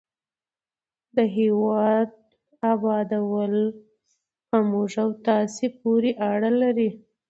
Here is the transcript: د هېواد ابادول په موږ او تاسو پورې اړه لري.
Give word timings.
د 1.15 1.17
هېواد 1.37 2.09
ابادول 2.73 3.53
په 4.49 4.57
موږ 4.69 4.91
او 5.03 5.09
تاسو 5.27 5.63
پورې 5.79 6.11
اړه 6.31 6.51
لري. 6.61 6.89